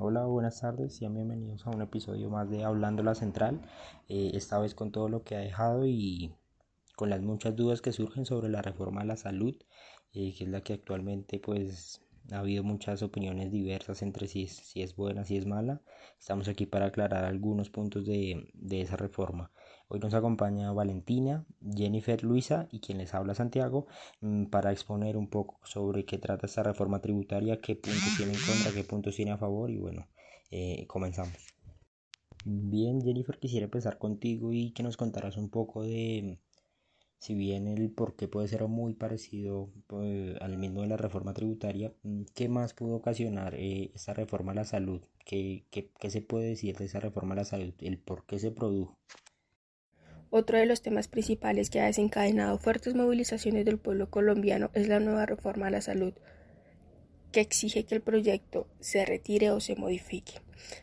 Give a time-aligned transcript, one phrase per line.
[0.00, 3.60] Hola, buenas tardes, y bienvenidos a un episodio más de Hablando la Central,
[4.08, 6.32] eh, esta vez con todo lo que ha dejado y
[6.94, 9.56] con las muchas dudas que surgen sobre la reforma de la salud,
[10.12, 12.00] eh, que es la que actualmente pues
[12.30, 15.82] ha habido muchas opiniones diversas entre si es, si es buena, si es mala.
[16.16, 19.50] Estamos aquí para aclarar algunos puntos de, de esa reforma.
[19.90, 23.86] Hoy nos acompaña Valentina, Jennifer, Luisa y quien les habla Santiago
[24.20, 28.40] mm, para exponer un poco sobre qué trata esta reforma tributaria, qué puntos tiene en
[28.40, 30.06] contra, qué puntos tiene a favor y bueno,
[30.50, 31.38] eh, comenzamos.
[32.44, 36.38] Bien, Jennifer, quisiera empezar contigo y que nos contaras un poco de,
[37.18, 41.32] si bien el por qué puede ser muy parecido pues, al mismo de la reforma
[41.32, 45.00] tributaria, mm, ¿qué más pudo ocasionar eh, esta reforma a la salud?
[45.24, 47.72] ¿Qué, ¿Qué, qué, se puede decir de esa reforma a la salud?
[47.80, 48.98] ¿El por qué se produjo?
[50.30, 55.00] Otro de los temas principales que ha desencadenado fuertes movilizaciones del pueblo colombiano es la
[55.00, 56.12] nueva reforma a la salud,
[57.32, 60.40] que exige que el proyecto se retire o se modifique.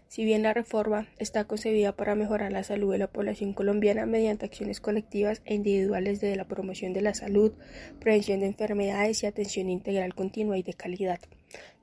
[0.07, 4.45] Si bien la reforma está concebida para mejorar la salud de la población colombiana mediante
[4.45, 7.53] acciones colectivas e individuales de la promoción de la salud,
[7.99, 11.19] prevención de enfermedades y atención integral continua y de calidad.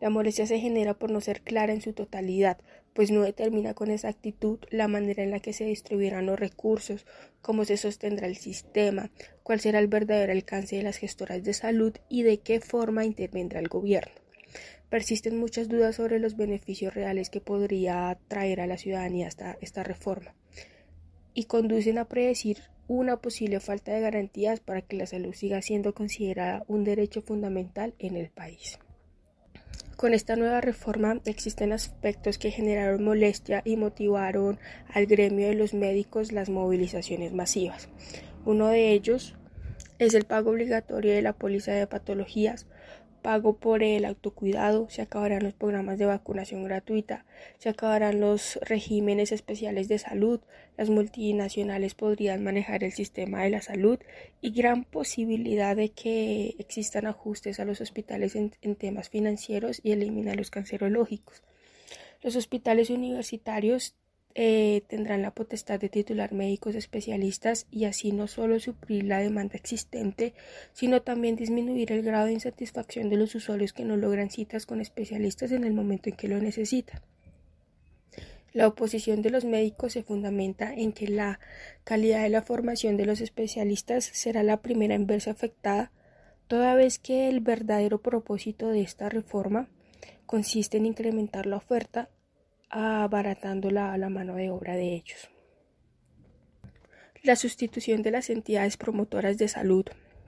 [0.01, 2.59] La molestia se genera por no ser clara en su totalidad,
[2.95, 7.07] pues no determina con exactitud la manera en la que se distribuirán los recursos,
[7.43, 9.11] cómo se sostendrá el sistema,
[9.43, 13.61] cuál será el verdadero alcance de las gestoras de salud y de qué forma intervendrá
[13.61, 14.15] el gobierno.
[14.89, 19.83] Persisten muchas dudas sobre los beneficios reales que podría traer a la ciudadanía esta, esta
[19.83, 20.35] reforma
[21.35, 25.95] y conducen a predecir una posible falta de garantías para que la salud siga siendo
[25.95, 28.79] considerada un derecho fundamental en el país.
[30.03, 34.59] Con esta nueva reforma existen aspectos que generaron molestia y motivaron
[34.93, 37.89] al gremio de los médicos las movilizaciones masivas.
[38.45, 39.37] Uno de ellos
[40.01, 42.67] es el pago obligatorio de la póliza de patologías,
[43.23, 47.25] pago por el autocuidado, se acabarán los programas de vacunación gratuita,
[47.59, 50.41] se acabarán los regímenes especiales de salud,
[50.77, 53.99] las multinacionales podrían manejar el sistema de la salud
[54.41, 60.37] y gran posibilidad de que existan ajustes a los hospitales en, temas financieros y eliminar
[60.37, 61.43] los cancerológicos.
[62.23, 63.95] Los hospitales universitarios
[64.35, 69.57] eh, tendrán la potestad de titular médicos especialistas y así no solo suplir la demanda
[69.57, 70.35] existente,
[70.73, 74.81] sino también disminuir el grado de insatisfacción de los usuarios que no logran citas con
[74.81, 77.01] especialistas en el momento en que lo necesitan.
[78.53, 81.41] La oposición de los médicos se fundamenta en que la
[81.85, 85.91] calidad de la formación de los especialistas será la primera en verse afectada,
[86.49, 89.69] toda vez que el verdadero propósito de esta reforma
[90.27, 92.11] consiste en incrementar la oferta
[92.73, 95.31] abaratando la, la mano de obra de ellos.
[97.23, 99.85] La sustitución de las entidades promotoras de salud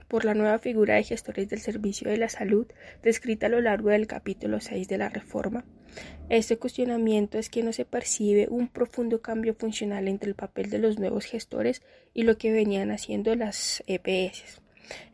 [0.07, 2.67] por la nueva figura de gestores del servicio de la salud
[3.03, 5.65] descrita a lo largo del capítulo 6 de la reforma.
[6.29, 10.79] Este cuestionamiento es que no se percibe un profundo cambio funcional entre el papel de
[10.79, 11.81] los nuevos gestores
[12.13, 14.61] y lo que venían haciendo las EPS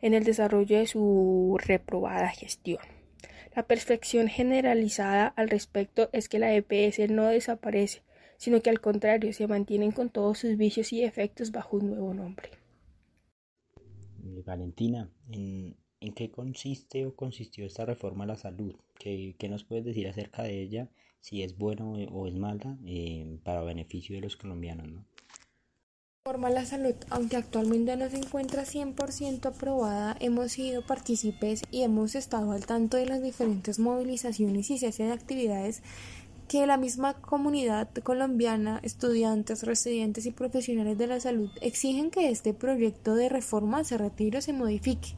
[0.02, 2.91] en el desarrollo de su reprobada gestión.
[3.54, 8.02] La percepción generalizada al respecto es que la EPS no desaparece,
[8.38, 12.14] sino que al contrario se mantienen con todos sus vicios y efectos bajo un nuevo
[12.14, 12.48] nombre.
[14.24, 15.76] Eh, Valentina, ¿en,
[16.14, 18.74] qué consiste o consistió esta reforma a la salud?
[18.98, 20.90] ¿Qué, nos puedes decir acerca de ella?
[21.20, 25.04] Si es buena o, es mala eh, para beneficio de los colombianos, ¿no?
[26.24, 32.14] Forma la salud, aunque actualmente no se encuentra 100% aprobada, hemos sido partícipes y hemos
[32.14, 35.82] estado al tanto de las diferentes movilizaciones y cese de actividades
[36.46, 42.54] que la misma comunidad colombiana, estudiantes, residentes y profesionales de la salud exigen que este
[42.54, 45.16] proyecto de reforma se retire o se modifique.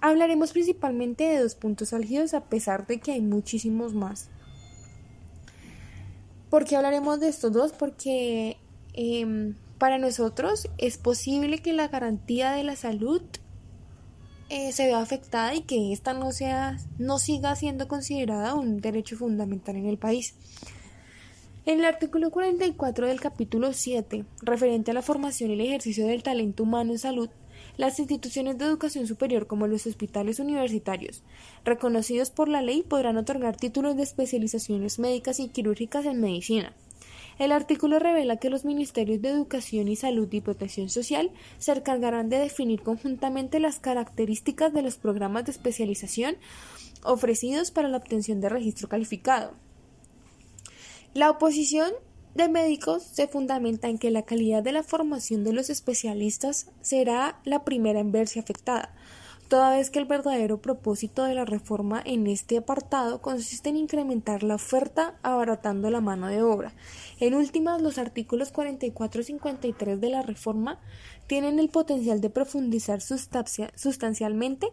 [0.00, 4.28] Hablaremos principalmente de dos puntos álgidos a pesar de que hay muchísimos más.
[6.50, 7.72] ¿Por qué hablaremos de estos dos?
[7.72, 8.58] Porque
[8.96, 13.20] Em, para nosotros es posible que la garantía de la salud
[14.48, 19.16] eh, se vea afectada y que ésta no, sea, no siga siendo considerada un derecho
[19.18, 20.34] fundamental en el país.
[21.66, 26.22] En el artículo 44 del capítulo 7, referente a la formación y el ejercicio del
[26.22, 27.28] talento humano en salud,
[27.76, 31.22] las instituciones de educación superior como los hospitales universitarios,
[31.64, 36.72] reconocidos por la ley, podrán otorgar títulos de especializaciones médicas y quirúrgicas en medicina
[37.38, 42.28] el artículo revela que los Ministerios de Educación y Salud y Protección Social se encargarán
[42.28, 46.36] de definir conjuntamente las características de los programas de especialización
[47.02, 49.52] ofrecidos para la obtención de registro calificado.
[51.14, 51.92] La oposición
[52.34, 57.40] de médicos se fundamenta en que la calidad de la formación de los especialistas será
[57.44, 58.94] la primera en verse afectada,
[59.48, 64.42] toda vez que el verdadero propósito de la reforma en este apartado consiste en incrementar
[64.42, 66.72] la oferta abaratando la mano de obra.
[67.20, 70.80] En últimas, los artículos 44 y 53 de la reforma
[71.26, 74.68] tienen el potencial de profundizar sustancialmente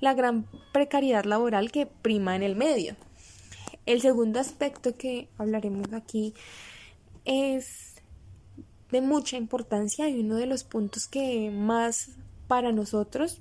[0.00, 2.96] la gran precariedad laboral que prima en el medio.
[3.86, 6.34] El segundo aspecto que hablaremos aquí
[7.24, 7.96] es
[8.90, 12.10] de mucha importancia y uno de los puntos que más
[12.48, 13.40] para nosotros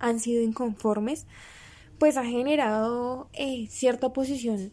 [0.00, 1.26] han sido inconformes,
[1.98, 4.72] pues ha generado eh, cierta oposición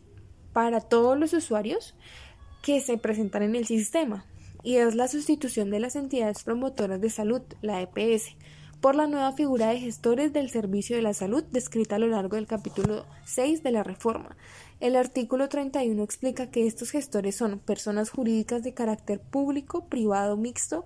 [0.54, 1.96] para todos los usuarios
[2.64, 4.26] que se presentan en el sistema,
[4.64, 8.36] y es la sustitución de las entidades promotoras de salud, la EPS,
[8.82, 12.36] por la nueva figura de gestores del servicio de la salud descrita a lo largo
[12.36, 14.38] del capítulo 6 de la reforma.
[14.80, 20.86] El artículo 31 explica que estos gestores son personas jurídicas de carácter público, privado, mixto,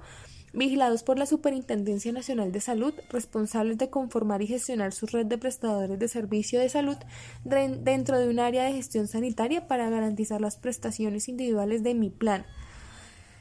[0.53, 5.37] vigilados por la Superintendencia Nacional de Salud, responsables de conformar y gestionar su red de
[5.37, 6.97] prestadores de servicio de salud
[7.43, 12.45] dentro de un área de gestión sanitaria para garantizar las prestaciones individuales de mi plan.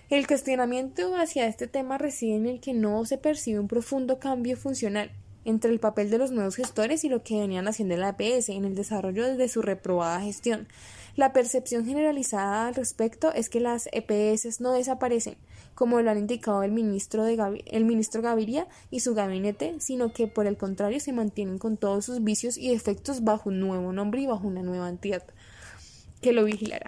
[0.08, 4.56] El cuestionamiento hacia este tema reside en el que no se percibe un profundo cambio
[4.56, 5.12] funcional
[5.44, 8.48] entre el papel de los nuevos gestores y lo que venían haciendo en la APS
[8.48, 10.68] en el desarrollo de su reprobada gestión.
[11.16, 15.36] La percepción generalizada al respecto es que las EPS no desaparecen,
[15.74, 20.26] como lo han indicado el ministro, de el ministro Gaviria y su gabinete, sino que
[20.26, 24.20] por el contrario se mantienen con todos sus vicios y defectos bajo un nuevo nombre
[24.20, 25.22] y bajo una nueva entidad
[26.20, 26.86] que lo vigilará.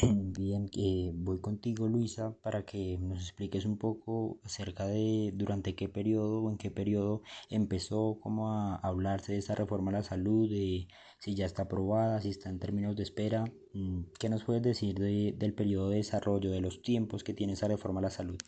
[0.38, 5.88] Bien, eh, voy contigo Luisa para que nos expliques un poco acerca de durante qué
[5.88, 10.48] periodo o en qué periodo empezó como a hablarse de esta reforma a la salud,
[10.48, 10.88] de
[11.18, 13.44] si ya está aprobada, si está en términos de espera.
[13.74, 17.52] Mm, ¿Qué nos puedes decir de, del periodo de desarrollo, de los tiempos que tiene
[17.54, 18.38] esa reforma a la salud?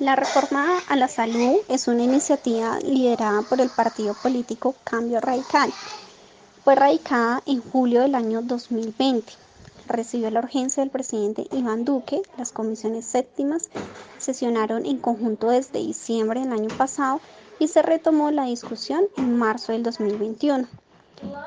[0.00, 5.72] La reforma a la salud es una iniciativa liderada por el partido político Cambio Radical
[6.64, 9.32] fue radicada en julio del año 2020.
[9.88, 12.22] Recibió la urgencia del presidente Iván Duque.
[12.38, 13.68] Las comisiones séptimas
[14.18, 17.20] sesionaron en conjunto desde diciembre del año pasado
[17.58, 20.68] y se retomó la discusión en marzo del 2021.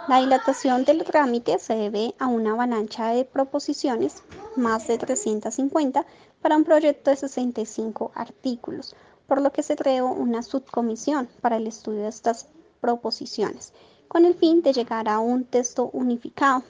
[0.09, 4.21] La dilatación del trámite se debe a una avalancha de proposiciones,
[4.57, 6.05] más de 350,
[6.41, 8.97] para un proyecto de 65 artículos,
[9.27, 12.47] por lo que se creó una subcomisión para el estudio de estas
[12.81, 13.71] proposiciones
[14.07, 16.63] con el fin de llegar a un texto unificado.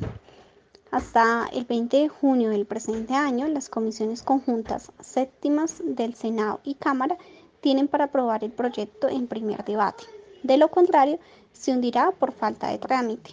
[0.91, 6.75] Hasta el 20 de junio del presente año, las comisiones conjuntas séptimas del Senado y
[6.75, 7.17] Cámara
[7.61, 10.03] tienen para aprobar el proyecto en primer debate.
[10.43, 11.19] De lo contrario,
[11.51, 13.31] se hundirá por falta de trámite.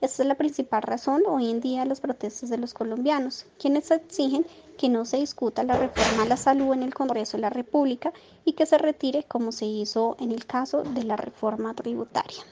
[0.00, 3.90] Esta es la principal razón hoy en día de los protestos de los colombianos, quienes
[3.92, 4.44] exigen
[4.76, 8.12] que no se discuta la reforma a la salud en el Congreso de la República
[8.44, 12.42] y que se retire como se hizo en el caso de la reforma tributaria.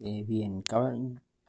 [0.00, 0.62] Eh, bien,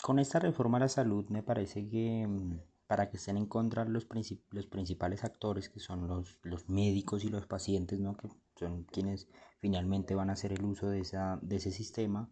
[0.02, 3.84] con esta reforma a la salud me parece que mm, para que estén en contra
[3.86, 4.08] los,
[4.52, 8.16] los principales actores que son los, los, médicos y los pacientes, ¿no?
[8.16, 9.28] que son quienes
[9.60, 12.30] finalmente van a hacer el uso de, esa, de ese sistema,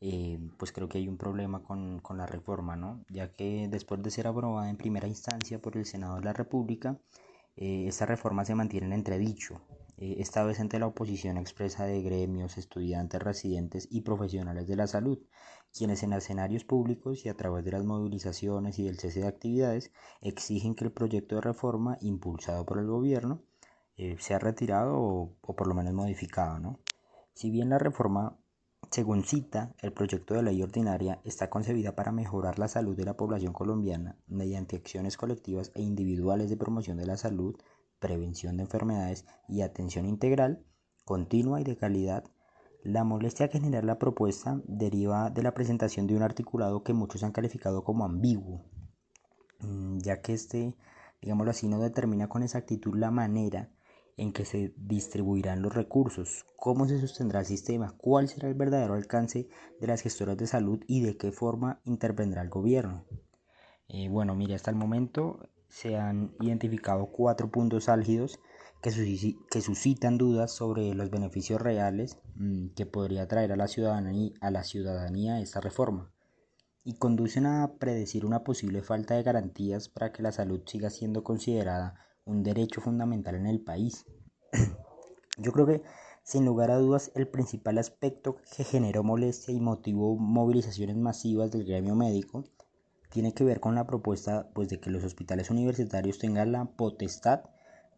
[0.00, 3.04] eh, pues creo que hay un problema con, con, la reforma, ¿no?
[3.10, 6.98] ya que después de ser aprobada en primera instancia por el Senado de la República,
[7.56, 9.60] eh, esta reforma se mantiene en entredicho,
[10.00, 15.18] esta vez ante la oposición expresa de gremios, estudiantes, residentes y profesionales de la salud,
[15.76, 19.90] quienes en escenarios públicos y a través de las movilizaciones y del cese de actividades
[20.20, 23.42] exigen que el proyecto de reforma impulsado por el gobierno
[23.96, 26.60] eh, sea retirado o, por lo menos modificado.
[26.60, 26.78] ¿no?
[27.34, 28.38] Si bien la reforma,
[28.92, 33.16] según cita el proyecto de ley ordinaria, está concebida para mejorar la salud de la
[33.16, 37.56] población colombiana mediante acciones colectivas e individuales de promoción de la salud,
[37.98, 40.64] prevención de enfermedades y atención integral,
[41.04, 42.24] continua y de calidad,
[42.82, 47.22] la molestia que genera la propuesta deriva de la presentación de un articulado que muchos
[47.22, 48.64] han calificado como ambiguo,
[49.60, 50.76] mm, ya que este,
[51.20, 53.70] digámoslo así, no determina con exactitud la manera
[54.16, 58.94] en que se distribuirán los recursos, cómo se sostendrá el sistema, cuál será el verdadero
[58.94, 59.48] alcance
[59.80, 63.04] de las gestoras de salud y de qué forma intervendrá el gobierno.
[63.88, 68.40] Eh, bueno, mire, hasta el momento se han identificado cuatro puntos álgidos
[68.80, 74.50] que, suscitan dudas sobre los beneficios reales mm, que podría traer a la, ciudadanía, a
[74.50, 76.10] la ciudadanía esta reforma
[76.84, 81.24] y conducen a predecir una posible falta de garantías para que la salud siga siendo
[81.24, 84.06] considerada un derecho fundamental en el país.
[85.38, 85.82] Yo creo que
[86.22, 91.64] sin lugar a dudas el principal aspecto que generó molestia y motivó movilizaciones masivas del
[91.64, 92.44] gremio médico
[93.10, 97.42] tiene que ver con la propuesta pues, de que los hospitales universitarios tengan la potestad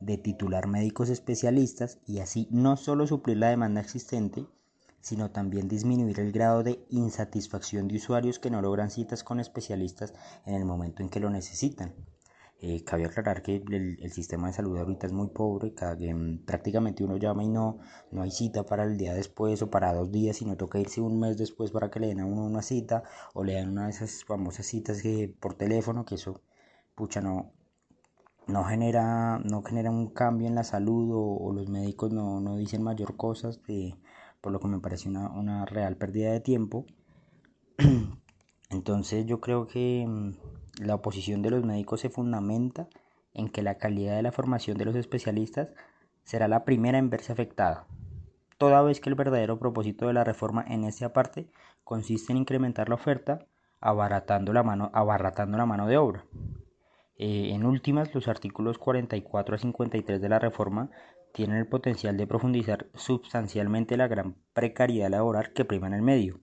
[0.01, 4.47] de titular médicos especialistas y así no solo suplir la demanda existente,
[5.01, 10.15] sino también disminuir el grado de insatisfacción de usuarios que no logran citas con especialistas
[10.47, 11.95] en el momento en que lo necesitan.
[12.63, 15.97] Eh, cabe aclarar que el, sistema de salud ahorita es muy pobre, cada,
[16.45, 17.79] prácticamente uno llama y no,
[18.11, 21.19] no hay cita para el día después o para dos días, sino toca irse un
[21.19, 23.03] mes después para que le den a uno una cita
[23.33, 26.43] o le dan una de esas famosas citas que, por teléfono, que eso,
[26.95, 27.53] pucha, no,
[28.47, 32.83] no genera, no genera un cambio en la salud o, los médicos no, no, dicen
[32.83, 33.61] mayor cosas,
[34.43, 36.85] por lo que me parece una, una real pérdida de tiempo.
[38.71, 40.33] Entonces yo creo que mm,
[40.81, 42.89] la oposición de los médicos se fundamenta
[43.35, 45.69] en que la calidad de la formación de los especialistas
[46.25, 47.87] será la primera en verse afectada,
[48.59, 51.49] toda vez que el verdadero propósito de la reforma en esta parte
[51.85, 53.47] consiste en incrementar la oferta
[53.81, 56.25] abaratando la mano, abaratando la mano de obra.
[57.17, 60.91] Eh, en últimas, los artículos 44 a 53 de la reforma
[61.33, 66.41] tienen el potencial de profundizar sustancialmente la gran precariedad laboral que prima en el medio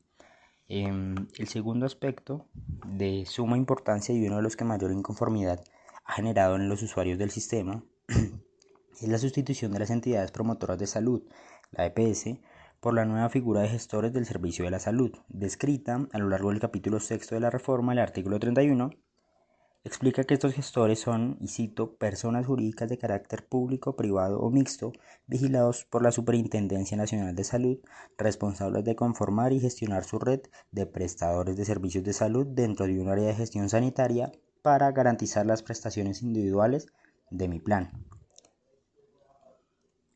[0.69, 2.45] Em, el segundo aspecto
[2.85, 5.63] de suma importancia y uno de los que mayor inconformidad
[6.03, 7.85] ha generado en los usuarios del sistema
[9.01, 11.23] es la sustitución de las entidades promotoras de salud,
[11.71, 12.39] la EPS,
[12.81, 16.49] por la nueva figura de gestores del servicio de la salud, descrita a lo largo
[16.49, 18.89] del capítulo sexto de la reforma, el artículo 31,
[19.87, 24.91] Explica que estos gestores son, y cito, personas jurídicas de carácter público, privado o mixto,
[25.27, 27.77] vigilados por la Superintendencia Nacional de Salud,
[28.17, 30.41] responsables de conformar y gestionar su red
[30.71, 35.45] de prestadores de servicios de salud dentro de un área de gestión sanitaria para garantizar
[35.45, 36.87] las prestaciones individuales
[37.31, 37.89] de mi plan.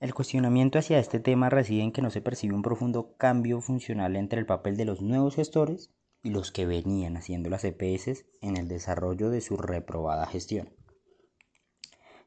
[0.01, 4.17] El cuestionamiento hacia este tema reside en que no se percibe un profundo cambio funcional
[4.17, 8.57] entre el papel de los nuevos gestores y los que venían haciendo las EPS en
[8.57, 10.69] el desarrollo de su reprobada gestión.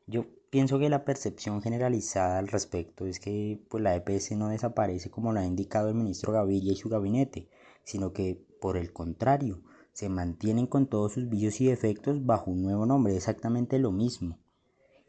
[0.06, 5.10] Yo pienso que la percepción generalizada al respecto es que pues, la EPS no desaparece
[5.10, 7.48] como lo ha indicado el ministro Gaviria y su gabinete,
[7.84, 12.62] sino que, por el contrario, se mantienen con todos sus vicios y defectos bajo un
[12.62, 14.38] nuevo nombre, exactamente lo mismo.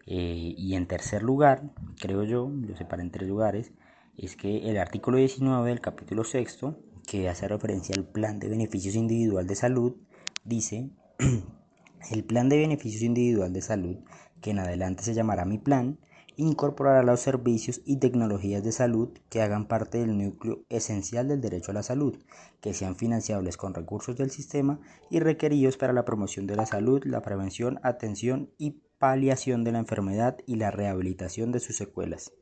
[0.06, 3.74] Eh, y en tercer lugar, creo yo, lo separé en tres lugares,
[4.18, 8.96] es que el artículo 19 del capítulo sexto que hace referencia al plan de beneficios
[8.96, 9.96] individual de salud,
[10.44, 10.90] dice,
[12.12, 13.98] el plan de beneficios individual de salud,
[14.42, 16.00] que en adelante se llamará mi plan,
[16.38, 21.72] incorporará los servicios y tecnologías de salud que hagan parte del núcleo esencial del derecho
[21.72, 22.18] a la salud,
[22.62, 27.04] que sean financiables con recursos del sistema y requeridos para la promoción de la salud,
[27.06, 32.34] la prevención, atención y paliación de la enfermedad y la rehabilitación de sus secuelas.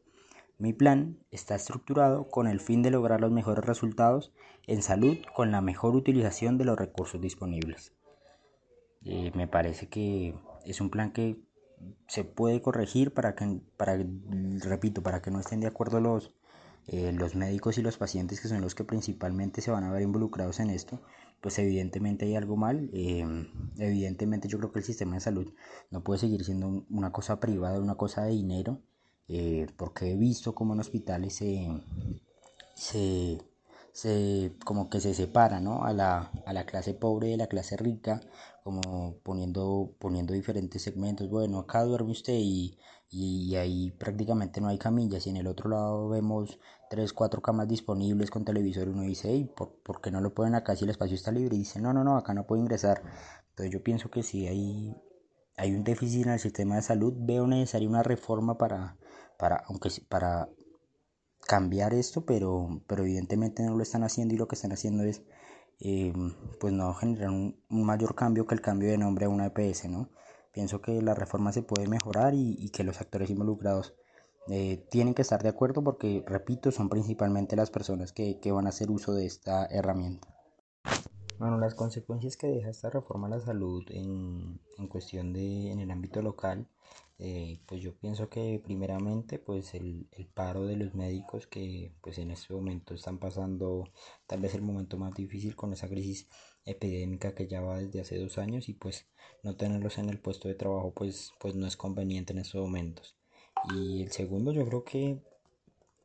[0.59, 4.31] Mi plan está estructurado con el fin de lograr los mejores resultados
[4.67, 7.93] en salud con la mejor utilización de los recursos disponibles.
[9.05, 11.37] Eh, me parece que es un plan que
[12.07, 13.97] se puede corregir para que, para,
[14.59, 16.33] repito, para que no estén de acuerdo los,
[16.87, 20.01] eh, los médicos y los pacientes que son los que principalmente se van a ver
[20.01, 21.01] involucrados en esto,
[21.41, 22.89] pues evidentemente hay algo mal.
[22.93, 23.25] Eh,
[23.77, 25.53] evidentemente yo creo que el sistema de salud
[25.91, 28.79] no puede seguir siendo una cosa privada, una cosa de dinero
[29.77, 31.41] porque he visto como en hospitales
[32.75, 33.41] se,
[34.65, 35.85] como que se separa ¿no?
[35.85, 38.21] a, la, a la clase pobre de la clase rica,
[38.63, 41.29] como poniendo, poniendo diferentes segmentos.
[41.29, 42.77] Bueno, acá duerme usted y,
[43.09, 46.59] y ahí prácticamente no hay camillas y en el otro lado vemos
[46.89, 48.89] tres, cuatro camas disponibles con televisor.
[48.89, 51.55] Uno dice, ¿por, ¿por qué no lo ponen acá si el espacio está libre?
[51.55, 53.03] Y dice, no, no, no, acá no puede ingresar.
[53.49, 54.95] Entonces yo pienso que si hay,
[55.57, 58.97] hay un déficit en el sistema de salud, veo necesaria una reforma para,
[59.37, 60.49] para, aunque, para
[61.47, 65.21] cambiar esto, pero, pero evidentemente no lo están haciendo y lo que están haciendo es
[65.79, 69.89] em, pues no generar un, mayor cambio que el cambio de nombre a una EPS,
[69.89, 70.09] ¿no?
[70.51, 73.95] Pienso que la reforma se puede mejorar y, que los actores involucrados
[74.49, 78.67] eh, tienen que estar de acuerdo porque, repito, son principalmente las personas que, que van
[78.67, 80.27] a hacer uso de esta herramienta.
[81.39, 85.79] Bueno, las consecuencias que deja esta reforma a la salud en, en cuestión de en
[85.79, 86.67] el ámbito local
[87.25, 92.17] eh, pues yo pienso que primeramente pues el, el, paro de los médicos que pues
[92.17, 93.85] en este momento están pasando
[94.27, 96.27] tal vez el momento más difícil con esa crisis
[96.65, 99.07] epidémica que ya va desde hace dos años y pues
[99.41, 103.15] no tenerlos en el puesto de trabajo pues pues no es conveniente en estos momentos.
[103.73, 105.21] Y el segundo yo creo que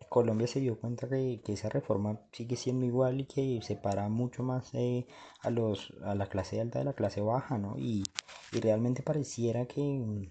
[0.09, 4.45] Colombia se dio cuenta que, que esa reforma sigue siendo igual y que separa mucho
[4.45, 5.09] más eh,
[5.43, 8.05] a los a la clase alta de la clase baja no y,
[8.53, 10.31] y realmente pareciera que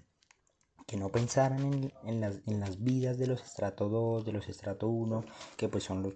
[0.87, 4.47] que no pensaran en, en, las, en las vidas de los estrato 2, de los
[4.47, 5.23] estrato 1,
[5.57, 6.13] que pues son los,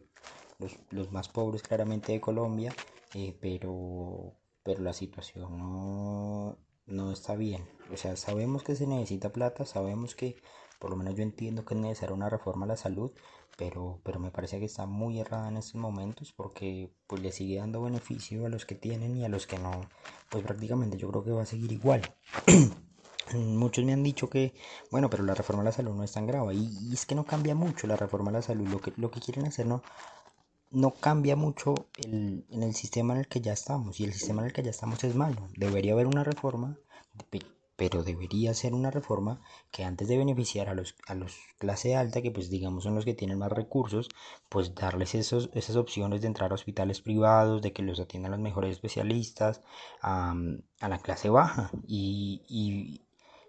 [0.59, 2.73] los, los más pobres claramente de Colombia,
[3.13, 7.67] eh, pero, pero la situación no, no está bien.
[7.91, 10.37] O sea, sabemos que se necesita plata, sabemos que
[10.79, 13.11] por lo menos yo entiendo que es necesaria una reforma a la salud,
[13.57, 17.57] pero, pero me parece que está muy errada en estos momentos porque pues le sigue
[17.57, 19.89] dando beneficio a los que tienen y a los que no,
[20.29, 22.01] pues prácticamente yo creo que va a seguir igual.
[23.35, 24.53] Muchos me han dicho que,
[24.91, 27.25] bueno, pero la reforma a la salud no es tan grave y, es que no
[27.25, 29.81] cambia mucho la reforma a la salud, lo que, lo que quieren hacer no,
[30.71, 34.41] no cambia mucho el, en el sistema en el que ya estamos y el sistema
[34.41, 35.47] en el que ya estamos es malo.
[35.57, 36.77] Debería haber una reforma,
[37.75, 42.21] pero debería ser una reforma que antes de beneficiar a los, a los clase alta,
[42.21, 44.07] que pues digamos son los que tienen más recursos,
[44.50, 48.39] pues darles esos, esas opciones de entrar a hospitales privados, de que los atiendan los
[48.39, 49.61] mejores especialistas,
[50.01, 50.35] a,
[50.79, 51.71] a la clase baja.
[51.88, 53.01] Y, y,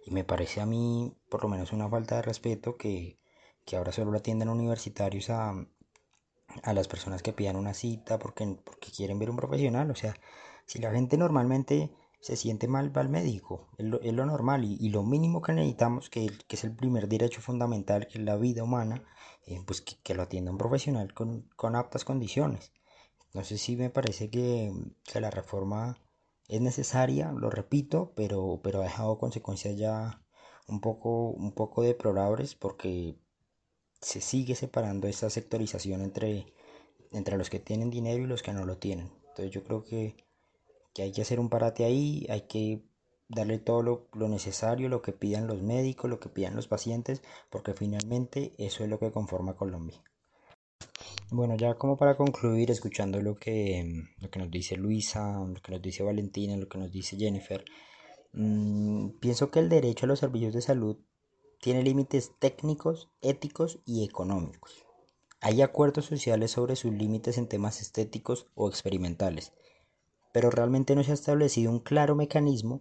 [0.05, 3.19] y, me parece a mí por lo menos una falta de respeto que,
[3.65, 5.55] que ahora solo atiendan universitarios a
[6.63, 9.91] a las personas que pidan una cita porque, porque quieren ver un profesional.
[9.91, 10.15] O sea,
[10.67, 11.91] si la gente normalmente
[12.21, 13.69] se siente mal, va al médico.
[13.79, 17.09] Es lo, lo normal y, y, lo mínimo que necesitamos, que, que, es el primer
[17.09, 19.03] derecho fundamental, que es la vida humana,
[19.47, 22.73] eh, pues que, que, lo atienda un profesional con, con aptas condiciones.
[23.27, 24.73] Entonces sí me parece que,
[25.05, 25.99] que, la reforma
[26.49, 30.23] es necesaria, lo repito, pero, pero ha dejado consecuencias ya
[30.69, 33.17] un poco, un poco deplorables porque
[34.01, 36.53] se sigue separando esta sectorización entre,
[37.13, 39.11] entre los que tienen dinero y los que no lo tienen.
[39.29, 40.17] Entonces yo creo que,
[40.95, 42.83] que hay que hacer un parate ahí, hay que
[43.29, 47.23] darle todo lo, lo, necesario, lo que pidan los médicos, lo que pidan los pacientes,
[47.51, 50.03] porque finalmente eso es lo que conforma Colombia.
[51.31, 55.73] Bueno, ya como para concluir, escuchando lo que, lo que nos dice Luisa, lo que
[55.73, 57.65] nos dice Valentina, lo que nos dice Jennifer,
[58.33, 60.99] mmm, pienso que el derecho a los servicios de salud
[61.61, 64.85] tiene límites técnicos, éticos y económicos.
[65.41, 69.53] Hay acuerdos sociales sobre sus límites en temas estéticos o experimentales,
[70.33, 72.81] pero realmente no se ha establecido un claro mecanismo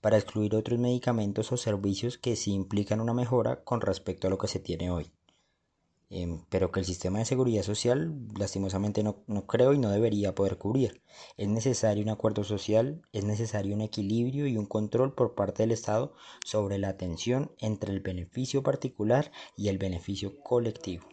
[0.00, 4.38] para excluir otros medicamentos o servicios que sí implican una mejora con respecto a lo
[4.38, 5.12] que se tiene hoy.
[6.14, 10.34] Eh, pero que el sistema de seguridad social lastimosamente no, no, creo y no debería
[10.34, 11.00] poder cubrir.
[11.38, 15.72] Es necesario un acuerdo social, es necesario un equilibrio y un control por parte del
[15.72, 16.12] Estado
[16.44, 21.06] sobre la atención entre el beneficio particular y el beneficio colectivo.